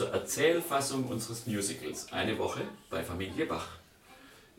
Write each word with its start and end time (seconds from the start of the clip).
zur 0.00 0.12
Erzählfassung 0.14 1.08
unseres 1.08 1.46
Musicals 1.46 2.10
Eine 2.10 2.38
Woche 2.38 2.62
bei 2.88 3.02
Familie 3.02 3.44
Bach. 3.44 3.68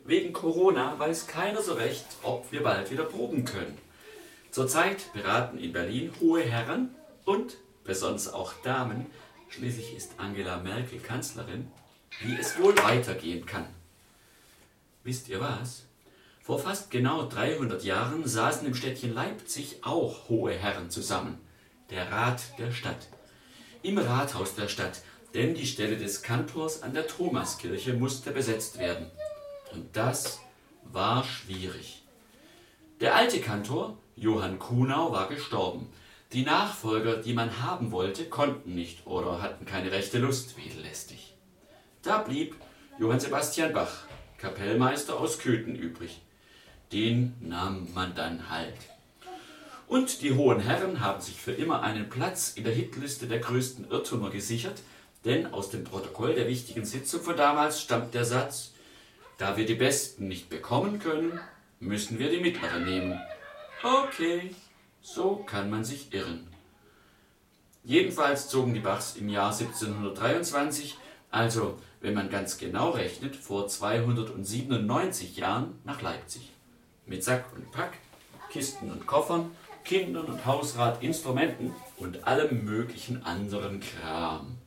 Wegen 0.04 0.32
Corona 0.32 0.96
weiß 1.00 1.26
keiner 1.26 1.60
so 1.60 1.74
recht, 1.74 2.04
ob 2.22 2.52
wir 2.52 2.62
bald 2.62 2.92
wieder 2.92 3.02
proben 3.02 3.44
können. 3.44 3.76
Zurzeit 4.52 5.10
beraten 5.14 5.56
in 5.56 5.72
Berlin 5.72 6.12
hohe 6.20 6.42
Herren 6.42 6.94
und 7.24 7.56
besonders 7.84 8.30
auch 8.30 8.52
Damen, 8.62 9.06
schließlich 9.48 9.96
ist 9.96 10.12
Angela 10.18 10.58
Merkel 10.58 10.98
Kanzlerin, 10.98 11.72
wie 12.20 12.36
es 12.38 12.58
wohl 12.58 12.76
weitergehen 12.76 13.46
kann. 13.46 13.64
Wisst 15.04 15.30
ihr 15.30 15.40
was? 15.40 15.86
Vor 16.42 16.58
fast 16.58 16.90
genau 16.90 17.26
300 17.26 17.82
Jahren 17.82 18.26
saßen 18.28 18.66
im 18.66 18.74
Städtchen 18.74 19.14
Leipzig 19.14 19.78
auch 19.84 20.28
hohe 20.28 20.52
Herren 20.52 20.90
zusammen, 20.90 21.38
der 21.88 22.12
Rat 22.12 22.42
der 22.58 22.72
Stadt. 22.72 23.08
Im 23.82 23.96
Rathaus 23.96 24.54
der 24.54 24.68
Stadt, 24.68 25.00
denn 25.32 25.54
die 25.54 25.66
Stelle 25.66 25.96
des 25.96 26.20
Kantors 26.20 26.82
an 26.82 26.92
der 26.92 27.06
Thomaskirche 27.06 27.94
musste 27.94 28.32
besetzt 28.32 28.78
werden. 28.78 29.10
Und 29.72 29.96
das 29.96 30.40
war 30.84 31.24
schwierig. 31.24 32.02
Der 33.00 33.14
alte 33.16 33.40
Kantor, 33.40 33.96
Johann 34.16 34.58
Kuhnau, 34.58 35.12
war 35.12 35.28
gestorben. 35.28 35.88
Die 36.32 36.44
Nachfolger, 36.44 37.16
die 37.16 37.34
man 37.34 37.62
haben 37.62 37.92
wollte, 37.92 38.24
konnten 38.24 38.74
nicht 38.74 39.06
oder 39.06 39.42
hatten 39.42 39.66
keine 39.66 39.92
rechte 39.92 40.18
Lust, 40.18 40.54
lästig. 40.82 41.34
Da 42.02 42.18
blieb 42.18 42.56
Johann 42.98 43.20
Sebastian 43.20 43.72
Bach, 43.72 44.04
Kapellmeister 44.38 45.18
aus 45.18 45.38
Köthen, 45.38 45.76
übrig. 45.76 46.20
Den 46.90 47.34
nahm 47.40 47.88
man 47.94 48.14
dann 48.14 48.50
halt. 48.50 48.76
Und 49.88 50.22
die 50.22 50.32
hohen 50.32 50.60
Herren 50.60 51.00
haben 51.00 51.20
sich 51.20 51.36
für 51.36 51.52
immer 51.52 51.82
einen 51.82 52.08
Platz 52.08 52.52
in 52.56 52.64
der 52.64 52.72
Hitliste 52.72 53.26
der 53.26 53.40
größten 53.40 53.90
Irrtümer 53.90 54.30
gesichert, 54.30 54.80
denn 55.24 55.52
aus 55.52 55.70
dem 55.70 55.84
Protokoll 55.84 56.34
der 56.34 56.48
wichtigen 56.48 56.84
Sitzung 56.84 57.20
von 57.20 57.36
damals 57.36 57.80
stammt 57.80 58.14
der 58.14 58.24
Satz, 58.24 58.72
da 59.38 59.56
wir 59.56 59.66
die 59.66 59.74
Besten 59.74 60.28
nicht 60.28 60.48
bekommen 60.48 60.98
können, 60.98 61.38
müssen 61.78 62.18
wir 62.18 62.30
die 62.30 62.40
Mittleren 62.40 62.84
nehmen. 62.84 63.20
Okay, 63.84 64.54
so 65.00 65.36
kann 65.44 65.68
man 65.68 65.84
sich 65.84 66.14
irren. 66.14 66.46
Jedenfalls 67.82 68.48
zogen 68.48 68.74
die 68.74 68.80
Bachs 68.80 69.16
im 69.16 69.28
Jahr 69.28 69.50
1723, 69.50 70.96
also 71.32 71.80
wenn 72.00 72.14
man 72.14 72.30
ganz 72.30 72.58
genau 72.58 72.90
rechnet, 72.90 73.34
vor 73.34 73.66
297 73.66 75.36
Jahren 75.36 75.80
nach 75.82 76.00
Leipzig. 76.00 76.52
Mit 77.06 77.24
Sack 77.24 77.46
und 77.56 77.72
Pack, 77.72 77.94
Kisten 78.50 78.88
und 78.88 79.08
Koffern, 79.08 79.50
Kindern 79.82 80.26
und 80.26 80.46
Hausrat, 80.46 81.02
Instrumenten 81.02 81.74
und 81.96 82.24
allem 82.24 82.64
möglichen 82.64 83.24
anderen 83.24 83.80
Kram. 83.80 84.58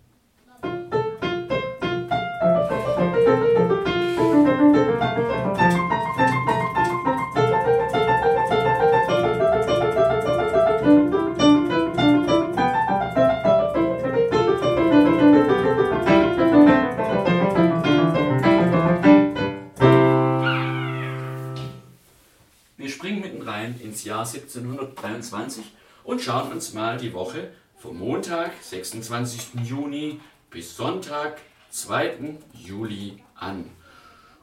Springen 22.95 23.19
mitten 23.19 23.41
rein 23.41 23.79
ins 23.81 24.05
Jahr 24.05 24.25
1723 24.25 25.65
und 26.05 26.21
schauen 26.21 26.53
uns 26.53 26.73
mal 26.73 26.97
die 26.97 27.11
Woche 27.13 27.51
vom 27.77 27.99
Montag, 27.99 28.53
26. 28.61 29.65
Juni 29.65 30.21
bis 30.49 30.77
Sonntag, 30.77 31.41
2. 31.71 32.37
Juli 32.53 33.21
an. 33.35 33.69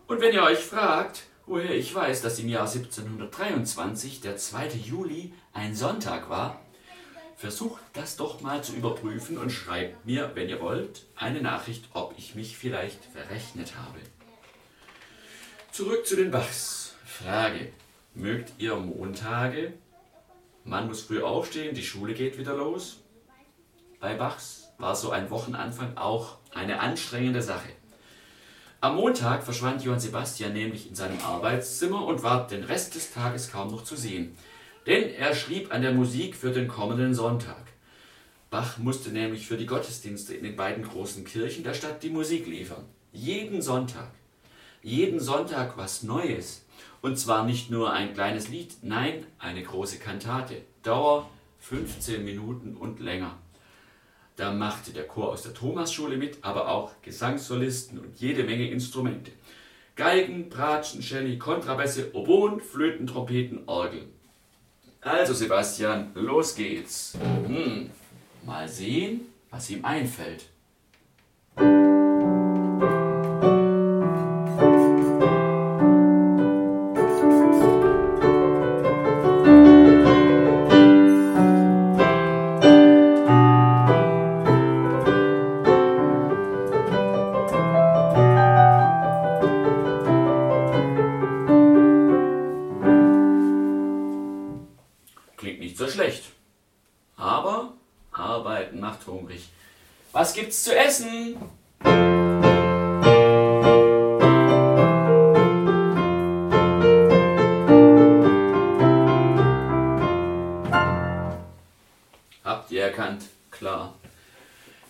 Und 0.06 0.20
wenn 0.20 0.34
ihr 0.34 0.42
euch 0.42 0.58
fragt, 0.58 1.22
woher 1.46 1.74
ich 1.74 1.94
weiß, 1.94 2.20
dass 2.20 2.38
im 2.38 2.48
Jahr 2.48 2.66
1723 2.66 4.20
der 4.20 4.36
2. 4.36 4.68
Juli 4.84 5.32
ein 5.54 5.74
Sonntag 5.74 6.28
war, 6.28 6.60
versucht 7.36 7.80
das 7.94 8.16
doch 8.16 8.42
mal 8.42 8.62
zu 8.62 8.74
überprüfen 8.74 9.38
und 9.38 9.50
schreibt 9.50 10.04
mir, 10.04 10.32
wenn 10.34 10.50
ihr 10.50 10.60
wollt, 10.60 11.06
eine 11.16 11.40
Nachricht, 11.40 11.88
ob 11.94 12.14
ich 12.18 12.34
mich 12.34 12.58
vielleicht 12.58 13.02
verrechnet 13.06 13.72
habe. 13.76 13.98
Zurück 15.72 16.06
zu 16.06 16.16
den 16.16 16.30
Bachs. 16.30 16.94
Frage. 17.06 17.72
Mögt 18.14 18.52
ihr 18.58 18.76
Montage? 18.76 19.72
Man 20.64 20.86
muss 20.86 21.00
früh 21.00 21.22
aufstehen, 21.22 21.74
die 21.74 21.82
Schule 21.82 22.12
geht 22.12 22.38
wieder 22.38 22.54
los. 22.54 23.00
Bei 24.00 24.14
Bachs 24.14 24.68
war 24.76 24.94
so 24.94 25.10
ein 25.10 25.30
Wochenanfang 25.30 25.96
auch 25.96 26.36
eine 26.52 26.80
anstrengende 26.80 27.40
Sache. 27.40 27.70
Am 28.82 28.96
Montag 28.96 29.44
verschwand 29.44 29.82
Johann 29.82 29.98
Sebastian 29.98 30.52
nämlich 30.52 30.88
in 30.88 30.94
seinem 30.94 31.20
Arbeitszimmer 31.20 32.04
und 32.04 32.22
war 32.22 32.46
den 32.46 32.64
Rest 32.64 32.96
des 32.96 33.12
Tages 33.14 33.50
kaum 33.50 33.70
noch 33.70 33.84
zu 33.84 33.96
sehen. 33.96 34.36
Denn 34.86 35.14
er 35.14 35.34
schrieb 35.34 35.72
an 35.72 35.80
der 35.80 35.92
Musik 35.92 36.36
für 36.36 36.50
den 36.50 36.68
kommenden 36.68 37.14
Sonntag. 37.14 37.64
Bach 38.50 38.76
musste 38.76 39.08
nämlich 39.08 39.46
für 39.46 39.56
die 39.56 39.66
Gottesdienste 39.66 40.34
in 40.34 40.44
den 40.44 40.56
beiden 40.56 40.84
großen 40.84 41.24
Kirchen 41.24 41.64
der 41.64 41.72
Stadt 41.72 42.02
die 42.02 42.10
Musik 42.10 42.46
liefern. 42.46 42.84
Jeden 43.12 43.62
Sonntag. 43.62 44.10
Jeden 44.82 45.18
Sonntag 45.20 45.78
was 45.78 46.02
Neues. 46.02 46.61
Und 47.02 47.18
zwar 47.18 47.44
nicht 47.44 47.68
nur 47.68 47.92
ein 47.92 48.14
kleines 48.14 48.48
Lied, 48.48 48.76
nein, 48.82 49.26
eine 49.40 49.62
große 49.62 49.98
Kantate. 49.98 50.62
Dauer 50.84 51.28
15 51.58 52.24
Minuten 52.24 52.76
und 52.76 53.00
länger. 53.00 53.36
Da 54.36 54.52
machte 54.52 54.92
der 54.92 55.06
Chor 55.06 55.30
aus 55.30 55.42
der 55.42 55.52
Thomasschule 55.52 56.16
mit, 56.16 56.38
aber 56.42 56.68
auch 56.68 56.92
Gesangssolisten 57.02 57.98
und 57.98 58.20
jede 58.20 58.44
Menge 58.44 58.70
Instrumente. 58.70 59.32
Geigen, 59.96 60.48
Bratschen, 60.48 61.02
Celli, 61.02 61.38
Kontrabässe, 61.38 62.14
Oboen, 62.14 62.60
Flöten, 62.60 63.06
Trompeten, 63.06 63.64
Orgeln. 63.66 64.08
Also 65.00 65.34
Sebastian, 65.34 66.12
los 66.14 66.54
geht's. 66.54 67.18
Hm, 67.46 67.90
mal 68.46 68.68
sehen, 68.68 69.22
was 69.50 69.68
ihm 69.70 69.84
einfällt. 69.84 70.44
Gibt's 100.52 100.64
zu 100.64 100.76
essen? 100.76 101.36
Habt 112.44 112.70
ihr 112.70 112.82
erkannt? 112.82 113.22
Klar. 113.50 113.94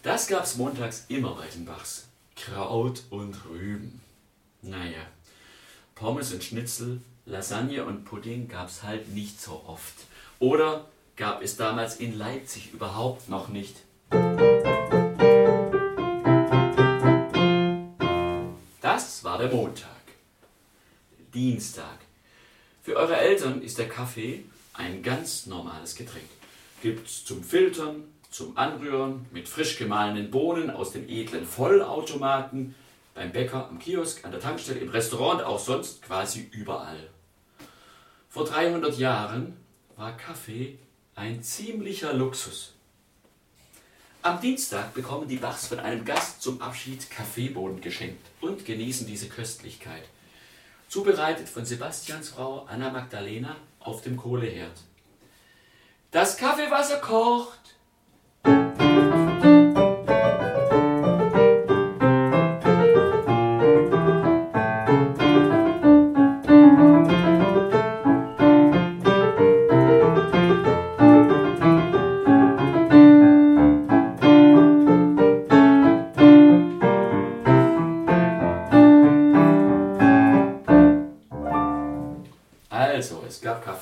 Das 0.03 0.27
gab's 0.27 0.57
montags 0.57 1.05
immer 1.07 1.37
bei 1.37 1.47
den 1.47 1.65
Bachs. 1.65 2.09
Kraut 2.35 3.05
und 3.11 3.37
Rüben. 3.49 4.01
Naja, 4.63 5.07
Pommes 5.95 6.33
und 6.33 6.43
Schnitzel, 6.43 7.03
Lasagne 7.25 7.85
und 7.85 8.05
Pudding 8.05 8.49
gab's 8.49 8.83
halt 8.83 9.15
nicht 9.15 9.41
so 9.41 9.63
oft. 9.69 9.95
Oder 10.41 10.87
gab 11.15 11.41
es 11.41 11.57
damals 11.57 11.97
in 11.97 12.19
Leipzig 12.19 12.73
überhaupt 12.73 13.29
noch 13.29 13.47
nicht. 13.47 13.77
Der 19.43 19.51
Montag. 19.51 19.89
Dienstag. 21.35 21.99
Für 22.81 22.95
eure 22.95 23.17
Eltern 23.17 23.61
ist 23.61 23.77
der 23.77 23.89
Kaffee 23.89 24.45
ein 24.73 25.03
ganz 25.03 25.47
normales 25.47 25.97
Getränk. 25.97 26.29
Gibt's 26.81 27.25
zum 27.25 27.43
Filtern, 27.43 28.05
zum 28.31 28.57
Anrühren, 28.57 29.27
mit 29.33 29.49
frisch 29.49 29.79
gemahlenen 29.79 30.31
Bohnen 30.31 30.71
aus 30.71 30.93
dem 30.93 31.09
edlen 31.09 31.45
Vollautomaten, 31.45 32.77
beim 33.17 33.33
Bäcker, 33.33 33.69
am 33.69 33.81
Kiosk, 33.81 34.25
an 34.25 34.31
der 34.31 34.39
Tankstelle, 34.39 34.79
im 34.79 34.91
Restaurant, 34.91 35.43
auch 35.43 35.59
sonst 35.59 36.03
quasi 36.03 36.49
überall. 36.53 37.11
Vor 38.29 38.45
300 38.45 38.97
Jahren 38.97 39.57
war 39.97 40.17
Kaffee 40.17 40.79
ein 41.17 41.43
ziemlicher 41.43 42.13
Luxus. 42.13 42.75
Am 44.25 44.41
Dienstag 44.41 44.95
bekommen 44.95 45.27
die 45.27 45.39
Bachs 45.39 45.67
von 45.67 45.81
einem 45.81 46.05
Gast 46.05 46.43
zum 46.43 46.63
Abschied 46.63 47.11
Kaffeebohnen 47.11 47.81
geschenkt 47.81 48.25
und 48.41 48.65
genießen 48.65 49.05
diese 49.05 49.29
Köstlichkeit. 49.29 50.05
Zubereitet 50.89 51.49
von 51.49 51.65
Sebastians 51.65 52.29
Frau 52.29 52.65
Anna 52.71 52.91
Magdalena 52.91 53.57
auf 53.81 54.03
dem 54.03 54.17
Kohleherd. 54.17 54.79
Das 56.13 56.37
Kaffeewasser 56.37 56.99
kocht. 56.99 57.59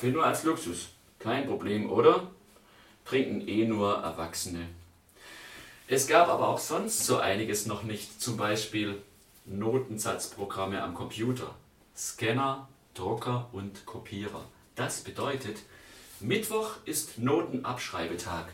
Kaffee 0.01 0.13
nur 0.13 0.25
als 0.25 0.43
Luxus. 0.43 0.89
Kein 1.19 1.45
Problem, 1.45 1.91
oder? 1.91 2.31
Trinken 3.05 3.47
eh 3.47 3.67
nur 3.67 3.97
Erwachsene. 3.97 4.67
Es 5.87 6.07
gab 6.07 6.27
aber 6.27 6.47
auch 6.47 6.57
sonst 6.57 7.05
so 7.05 7.19
einiges 7.19 7.67
noch 7.67 7.83
nicht, 7.83 8.19
zum 8.19 8.35
Beispiel 8.35 8.99
Notensatzprogramme 9.45 10.81
am 10.81 10.95
Computer, 10.95 11.53
Scanner, 11.95 12.67
Drucker 12.95 13.47
und 13.51 13.85
Kopierer. 13.85 14.43
Das 14.73 15.01
bedeutet, 15.01 15.57
Mittwoch 16.19 16.77
ist 16.85 17.19
Notenabschreibetag. 17.19 18.45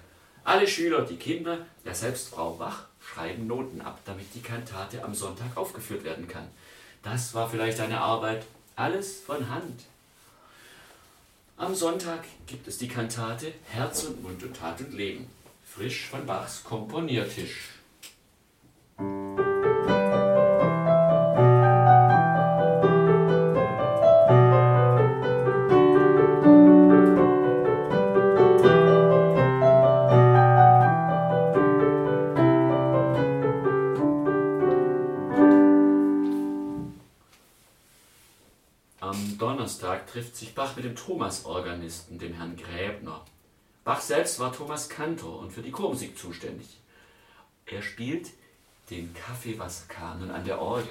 Alle 0.44 0.68
Schüler, 0.68 1.04
die 1.04 1.16
Kinder, 1.16 1.60
ja 1.86 1.94
selbst 1.94 2.28
Frau 2.28 2.56
Bach, 2.56 2.88
schreiben 3.00 3.48
Noten 3.48 3.80
ab, 3.80 4.00
damit 4.04 4.36
die 4.36 4.42
Kantate 4.42 5.02
am 5.02 5.14
Sonntag 5.14 5.56
aufgeführt 5.56 6.04
werden 6.04 6.28
kann. 6.28 6.50
Das 7.04 7.34
war 7.34 7.50
vielleicht 7.50 7.80
eine 7.80 8.02
Arbeit, 8.02 8.46
alles 8.76 9.22
von 9.22 9.50
Hand. 9.50 9.86
Am 11.59 11.74
Sonntag 11.74 12.24
gibt 12.45 12.68
es 12.68 12.77
die 12.77 12.88
Kantate 12.88 13.51
Herz 13.71 14.04
und 14.04 14.21
Mund 14.21 14.44
und 14.44 14.56
Tat 14.56 14.80
und 14.80 14.94
Leben, 14.94 15.25
frisch 15.65 16.06
von 16.06 16.24
Bachs 16.24 16.63
Komponiertisch. 16.63 17.76
Trifft 40.07 40.36
sich 40.36 40.56
Bach 40.56 40.75
mit 40.75 40.86
dem 40.86 40.95
Thomas-Organisten, 40.95 42.18
dem 42.18 42.33
Herrn 42.33 42.57
Gräbner. 42.57 43.24
Bach 43.83 44.01
selbst 44.01 44.39
war 44.39 44.51
Thomas 44.51 44.89
Kantor 44.89 45.39
und 45.39 45.51
für 45.51 45.62
die 45.62 45.71
Chormusik 45.71 46.18
zuständig. 46.18 46.80
Er 47.65 47.81
spielt 47.81 48.30
den 48.89 49.13
Kaffeewasserkanon 49.13 50.31
an 50.31 50.45
der 50.45 50.62
Orgel. 50.62 50.89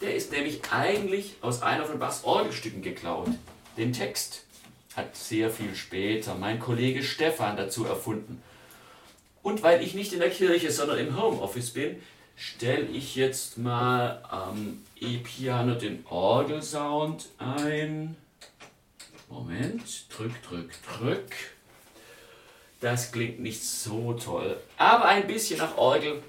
Der 0.00 0.14
ist 0.14 0.32
nämlich 0.32 0.60
eigentlich 0.72 1.36
aus 1.40 1.62
einer 1.62 1.84
von 1.84 1.98
Bachs 1.98 2.24
Orgelstücken 2.24 2.82
geklaut. 2.82 3.28
Den 3.76 3.92
Text 3.92 4.44
hat 4.96 5.16
sehr 5.16 5.50
viel 5.50 5.74
später 5.74 6.34
mein 6.34 6.58
Kollege 6.58 7.02
Stefan 7.02 7.56
dazu 7.56 7.84
erfunden. 7.84 8.42
Und 9.42 9.62
weil 9.62 9.82
ich 9.82 9.94
nicht 9.94 10.12
in 10.12 10.20
der 10.20 10.30
Kirche, 10.30 10.70
sondern 10.70 10.98
im 10.98 11.20
Homeoffice 11.20 11.70
bin, 11.70 11.96
stelle 12.36 12.86
ich 12.86 13.16
jetzt 13.16 13.58
mal 13.58 14.22
am 14.28 14.82
E-Piano 15.00 15.74
den 15.74 16.04
Orgelsound 16.08 17.28
ein. 17.38 18.16
Moment, 19.32 19.82
drück, 20.14 20.42
drück, 20.42 20.70
drück. 20.82 21.34
Das 22.82 23.12
klingt 23.12 23.40
nicht 23.40 23.64
so 23.64 24.12
toll, 24.12 24.60
aber 24.76 25.06
ein 25.06 25.26
bisschen 25.26 25.58
nach 25.58 25.78
Orgel 25.78 26.22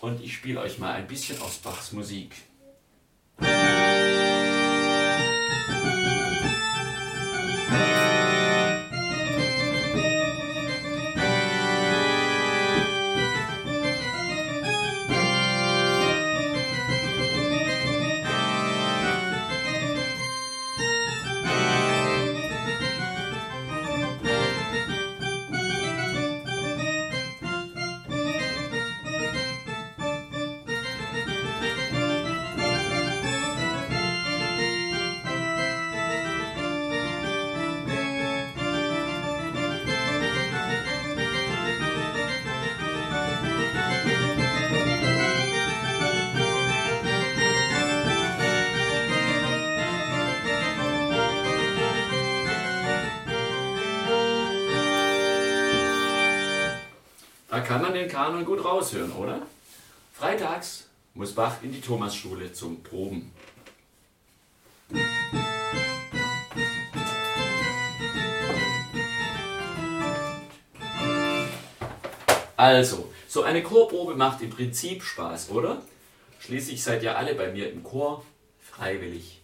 und 0.00 0.20
ich 0.20 0.34
spiele 0.34 0.60
euch 0.60 0.80
mal 0.80 0.92
ein 0.94 1.06
bisschen 1.06 1.40
aus 1.40 1.58
Bachs 1.58 1.92
Musik. 1.92 2.34
Da 57.58 57.64
kann 57.64 57.82
man 57.82 57.92
den 57.92 58.08
Kanon 58.08 58.44
gut 58.44 58.64
raushören, 58.64 59.10
oder? 59.10 59.42
Freitags 60.12 60.86
muss 61.14 61.34
Bach 61.34 61.56
in 61.60 61.72
die 61.72 61.80
Thomasschule 61.80 62.52
zum 62.52 62.84
Proben. 62.84 63.32
Also, 72.56 73.12
so 73.26 73.42
eine 73.42 73.64
Chorprobe 73.64 74.14
macht 74.14 74.40
im 74.40 74.50
Prinzip 74.50 75.02
Spaß, 75.02 75.50
oder? 75.50 75.82
Schließlich 76.38 76.80
seid 76.80 77.02
ihr 77.02 77.18
alle 77.18 77.34
bei 77.34 77.50
mir 77.50 77.72
im 77.72 77.82
Chor 77.82 78.24
freiwillig. 78.60 79.40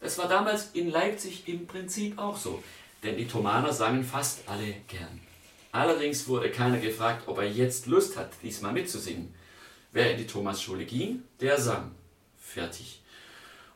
Das 0.00 0.16
war 0.16 0.28
damals 0.28 0.70
in 0.74 0.92
Leipzig 0.92 1.48
im 1.48 1.66
Prinzip 1.66 2.20
auch 2.20 2.36
so, 2.36 2.62
denn 3.02 3.16
die 3.16 3.26
Thomaner 3.26 3.72
sangen 3.72 4.04
fast 4.04 4.48
alle 4.48 4.74
gern. 4.86 5.27
Allerdings 5.72 6.26
wurde 6.28 6.50
keiner 6.50 6.78
gefragt, 6.78 7.24
ob 7.26 7.38
er 7.38 7.48
jetzt 7.48 7.86
Lust 7.86 8.16
hat, 8.16 8.30
diesmal 8.42 8.72
mitzusingen. 8.72 9.34
Wer 9.92 10.12
in 10.12 10.18
die 10.18 10.26
Thomasschule 10.26 10.84
ging, 10.84 11.22
der 11.40 11.60
sang. 11.60 11.92
Fertig. 12.38 13.02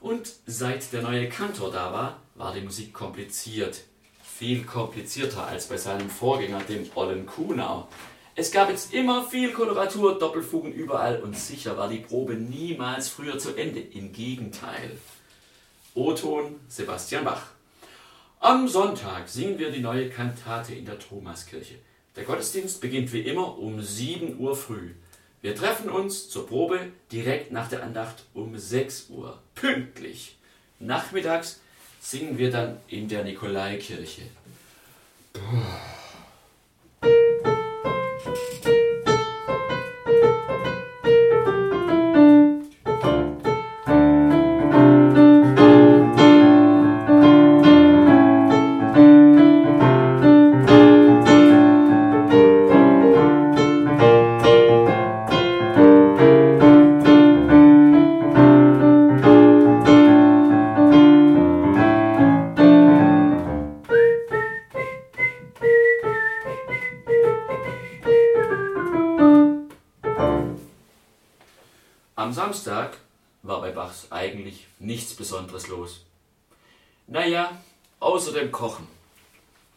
Und 0.00 0.32
seit 0.46 0.92
der 0.92 1.02
neue 1.02 1.28
Kantor 1.28 1.70
da 1.70 1.92
war, 1.92 2.20
war 2.34 2.52
die 2.52 2.62
Musik 2.62 2.92
kompliziert. 2.92 3.82
Viel 4.22 4.64
komplizierter 4.64 5.46
als 5.46 5.68
bei 5.68 5.76
seinem 5.76 6.10
Vorgänger, 6.10 6.60
dem 6.60 6.90
Ollen 6.94 7.26
Kuhnau. 7.26 7.88
Es 8.34 8.50
gab 8.50 8.70
jetzt 8.70 8.94
immer 8.94 9.24
viel 9.24 9.52
Koloratur, 9.52 10.18
Doppelfugen 10.18 10.72
überall 10.72 11.20
und 11.20 11.36
sicher 11.36 11.76
war 11.76 11.88
die 11.88 11.98
Probe 11.98 12.34
niemals 12.34 13.08
früher 13.10 13.38
zu 13.38 13.54
Ende. 13.54 13.80
Im 13.80 14.12
Gegenteil. 14.12 14.98
O-Ton 15.94 16.58
Sebastian 16.66 17.24
Bach. 17.24 17.48
Am 18.44 18.66
Sonntag 18.66 19.28
singen 19.28 19.60
wir 19.60 19.70
die 19.70 19.78
neue 19.78 20.10
Kantate 20.10 20.74
in 20.74 20.84
der 20.84 20.98
Thomaskirche. 20.98 21.76
Der 22.16 22.24
Gottesdienst 22.24 22.80
beginnt 22.80 23.12
wie 23.12 23.20
immer 23.20 23.56
um 23.56 23.80
7 23.80 24.36
Uhr 24.36 24.56
früh. 24.56 24.94
Wir 25.42 25.54
treffen 25.54 25.88
uns 25.88 26.28
zur 26.28 26.48
Probe 26.48 26.88
direkt 27.12 27.52
nach 27.52 27.68
der 27.68 27.84
Andacht 27.84 28.24
um 28.34 28.58
6 28.58 29.10
Uhr. 29.10 29.38
Pünktlich. 29.54 30.34
Nachmittags 30.80 31.60
singen 32.00 32.36
wir 32.36 32.50
dann 32.50 32.78
in 32.88 33.06
der 33.06 33.22
Nikolaikirche. 33.22 34.22
Am 72.22 72.32
Samstag 72.32 72.98
war 73.42 73.60
bei 73.60 73.72
Bachs 73.72 74.06
eigentlich 74.12 74.68
nichts 74.78 75.12
Besonderes 75.12 75.66
los. 75.66 76.06
Naja, 77.08 77.60
außer 77.98 78.32
dem 78.32 78.52
Kochen. 78.52 78.86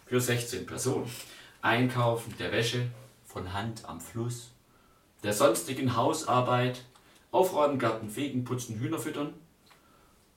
Für 0.05 0.21
16 0.21 0.67
Personen. 0.67 1.09
Einkaufen 1.63 2.35
der 2.37 2.51
Wäsche 2.51 2.85
von 3.25 3.51
Hand 3.51 3.85
am 3.85 3.99
Fluss. 3.99 4.51
Der 5.23 5.33
sonstigen 5.33 5.95
Hausarbeit. 5.95 6.85
Aufräumen, 7.31 7.79
Garten, 7.79 8.11
Fegen, 8.11 8.43
Putzen, 8.43 8.79
Hühner 8.79 8.99
füttern. 8.99 9.33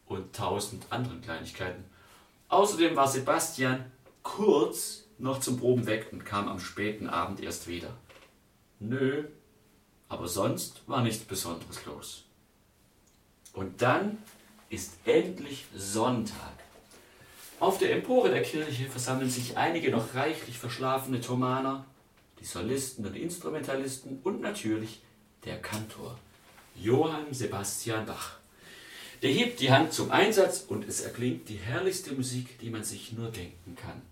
Und 0.07 0.35
tausend 0.35 0.87
anderen 0.89 1.21
Kleinigkeiten. 1.21 1.85
Außerdem 2.49 2.97
war 2.97 3.09
Sebastian 3.09 3.85
kurz 4.23 5.05
noch 5.19 5.41
zum 5.41 5.59
Proben 5.59 5.87
weg 5.87 6.09
und 6.11 6.25
kam 6.25 6.49
am 6.49 6.59
späten 6.59 7.07
Abend 7.07 7.43
erst 7.43 7.69
wieder. 7.69 7.99
Nö, 8.81 9.25
aber 10.09 10.29
sonst 10.29 10.83
war 10.87 11.03
nichts 11.03 11.25
Besonderes 11.25 11.85
los. 11.87 12.25
Und 13.53 13.83
dann 13.83 14.19
ist 14.71 14.95
endlich 15.05 15.65
Sonntag. 15.75 16.53
Auf 17.61 17.79
der 17.79 17.93
Empore 17.93 18.31
der 18.31 18.43
Kirche 18.43 18.89
versammeln 18.89 19.31
sich 19.31 19.57
einige 19.57 19.91
noch 19.91 20.15
reichlich 20.15 20.59
verschlafene 20.59 21.21
Thomaner, 21.21 21.85
die 22.41 22.45
Solisten 22.45 23.05
und 23.05 23.17
Instrumentalisten 23.17 24.21
und 24.23 24.41
natürlich 24.41 25.01
der 25.45 25.61
Kantor, 25.61 26.19
Johann 26.77 27.33
Sebastian 27.33 28.07
Bach. 28.07 28.39
Der 29.23 29.31
hebt 29.31 29.59
die 29.59 29.73
Hand 29.73 29.93
zum 29.93 30.13
Einsatz 30.13 30.65
und 30.69 30.87
es 30.87 31.01
erklingt 31.01 31.49
die 31.49 31.57
herrlichste 31.57 32.13
Musik, 32.13 32.59
die 32.61 32.71
man 32.71 32.85
sich 32.85 33.13
nur 33.13 33.31
denken 33.31 33.75
kann. 33.75 34.03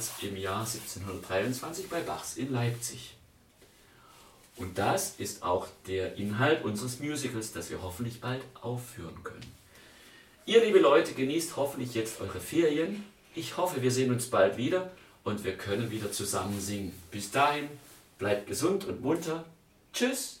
Damals 0.00 0.22
im 0.22 0.36
Jahr 0.36 0.60
1723 0.60 1.88
bei 1.88 2.00
Bachs 2.00 2.36
in 2.36 2.52
Leipzig. 2.52 3.14
Und 4.56 4.78
das 4.78 5.14
ist 5.18 5.42
auch 5.42 5.68
der 5.86 6.16
Inhalt 6.16 6.64
unseres 6.64 7.00
Musicals, 7.00 7.52
das 7.52 7.70
wir 7.70 7.82
hoffentlich 7.82 8.20
bald 8.20 8.42
aufführen 8.62 9.22
können. 9.22 9.54
Ihr, 10.46 10.64
liebe 10.64 10.78
Leute, 10.78 11.12
genießt 11.12 11.56
hoffentlich 11.56 11.94
jetzt 11.94 12.20
eure 12.20 12.40
Ferien. 12.40 13.04
Ich 13.34 13.56
hoffe, 13.56 13.82
wir 13.82 13.90
sehen 13.90 14.10
uns 14.10 14.26
bald 14.28 14.56
wieder 14.56 14.90
und 15.22 15.44
wir 15.44 15.56
können 15.56 15.90
wieder 15.90 16.10
zusammen 16.12 16.60
singen. 16.60 16.92
Bis 17.10 17.30
dahin, 17.30 17.68
bleibt 18.18 18.46
gesund 18.46 18.86
und 18.86 19.02
munter. 19.02 19.44
Tschüss! 19.92 20.40